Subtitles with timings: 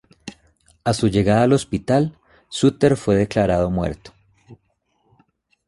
[0.83, 2.17] A su llegada al hospital,
[2.49, 4.11] Sutter fue declarado muerto.